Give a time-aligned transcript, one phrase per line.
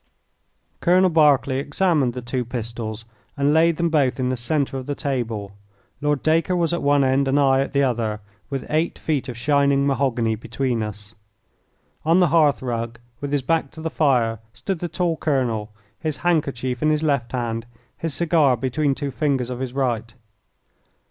[0.79, 3.05] Colonel Berkeley examined the two pistols
[3.37, 5.51] and laid them both in the centre of the table.
[6.01, 8.19] Lord Dacre was at one end and I at the other,
[8.49, 11.13] with eight feet of shining mahogany between us.
[12.03, 15.69] On the hearth rug with his back to the fire, stood the tall colonel,
[15.99, 20.15] his handkerchief in his left hand, his cigar between two fingers of his right.